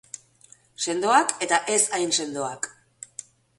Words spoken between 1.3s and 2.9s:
eta ez hain sendoak.